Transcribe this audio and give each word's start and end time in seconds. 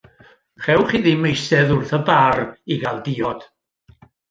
Chewch 0.63 0.87
chi 0.89 0.99
ddim 1.03 1.27
eistedd 1.31 1.75
wrth 1.77 1.93
y 1.99 2.01
bar 2.09 2.41
i 2.77 2.81
gael 2.87 3.01
diod. 3.11 3.49